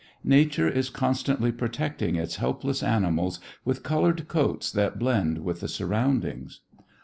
[0.23, 6.61] Nature is constantly protecting its helpless animals with colored coats that blend with the surroundings.